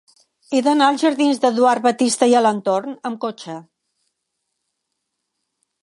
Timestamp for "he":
0.55-0.61